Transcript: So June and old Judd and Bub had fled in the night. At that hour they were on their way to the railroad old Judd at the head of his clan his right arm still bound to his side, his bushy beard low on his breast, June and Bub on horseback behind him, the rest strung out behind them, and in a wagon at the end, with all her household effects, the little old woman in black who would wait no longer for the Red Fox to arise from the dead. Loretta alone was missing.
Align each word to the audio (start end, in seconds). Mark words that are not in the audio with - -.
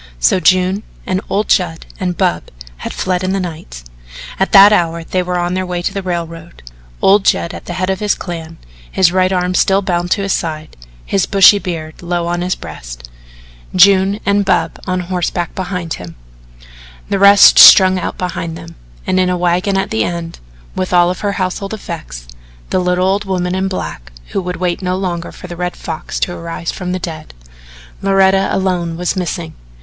So 0.19 0.39
June 0.39 0.81
and 1.05 1.21
old 1.29 1.47
Judd 1.47 1.85
and 1.99 2.17
Bub 2.17 2.45
had 2.77 2.91
fled 2.91 3.23
in 3.23 3.33
the 3.33 3.39
night. 3.39 3.83
At 4.39 4.51
that 4.51 4.73
hour 4.73 5.03
they 5.03 5.21
were 5.21 5.37
on 5.37 5.53
their 5.53 5.63
way 5.63 5.83
to 5.83 5.93
the 5.93 6.01
railroad 6.01 6.63
old 7.03 7.23
Judd 7.23 7.53
at 7.53 7.65
the 7.65 7.73
head 7.75 7.91
of 7.91 7.99
his 7.99 8.15
clan 8.15 8.57
his 8.91 9.11
right 9.11 9.31
arm 9.31 9.53
still 9.53 9.83
bound 9.83 10.09
to 10.09 10.23
his 10.23 10.33
side, 10.33 10.75
his 11.05 11.27
bushy 11.27 11.59
beard 11.59 12.01
low 12.01 12.25
on 12.25 12.41
his 12.41 12.55
breast, 12.55 13.11
June 13.75 14.19
and 14.25 14.43
Bub 14.43 14.79
on 14.87 15.01
horseback 15.01 15.53
behind 15.53 15.93
him, 15.93 16.15
the 17.09 17.19
rest 17.19 17.59
strung 17.59 17.99
out 17.99 18.17
behind 18.17 18.57
them, 18.57 18.73
and 19.05 19.19
in 19.19 19.29
a 19.29 19.37
wagon 19.37 19.77
at 19.77 19.91
the 19.91 20.03
end, 20.03 20.39
with 20.75 20.93
all 20.93 21.13
her 21.13 21.33
household 21.33 21.75
effects, 21.75 22.27
the 22.71 22.79
little 22.79 23.05
old 23.05 23.25
woman 23.25 23.53
in 23.53 23.67
black 23.67 24.11
who 24.29 24.41
would 24.41 24.55
wait 24.57 24.81
no 24.81 24.95
longer 24.97 25.31
for 25.31 25.45
the 25.45 25.55
Red 25.55 25.75
Fox 25.75 26.19
to 26.21 26.33
arise 26.35 26.71
from 26.71 26.91
the 26.91 26.97
dead. 26.97 27.35
Loretta 28.01 28.49
alone 28.51 28.97
was 28.97 29.15
missing. 29.15 29.53